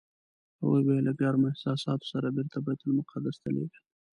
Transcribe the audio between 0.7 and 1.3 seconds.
به یې له